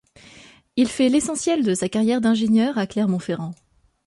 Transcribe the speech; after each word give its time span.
Il 0.77 0.87
fait 0.87 1.09
l'essentiel 1.09 1.63
de 1.63 1.75
sa 1.75 1.87
carrière 1.87 2.21
d'ingénieur 2.21 2.75
à 2.79 2.87
Clermont-Ferrand. 2.87 3.53